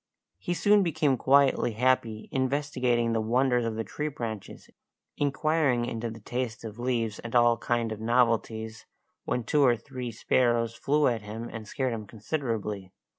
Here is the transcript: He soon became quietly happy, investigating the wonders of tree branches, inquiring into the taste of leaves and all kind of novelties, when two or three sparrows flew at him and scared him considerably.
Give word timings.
He 0.39 0.55
soon 0.55 0.81
became 0.81 1.15
quietly 1.15 1.73
happy, 1.73 2.27
investigating 2.31 3.13
the 3.13 3.21
wonders 3.21 3.65
of 3.65 3.85
tree 3.85 4.07
branches, 4.07 4.67
inquiring 5.15 5.85
into 5.85 6.09
the 6.09 6.19
taste 6.19 6.63
of 6.63 6.79
leaves 6.79 7.19
and 7.19 7.35
all 7.35 7.55
kind 7.57 7.91
of 7.91 8.01
novelties, 8.01 8.87
when 9.25 9.43
two 9.43 9.61
or 9.61 9.77
three 9.77 10.11
sparrows 10.11 10.73
flew 10.73 11.05
at 11.05 11.21
him 11.21 11.47
and 11.53 11.67
scared 11.67 11.93
him 11.93 12.07
considerably. 12.07 12.91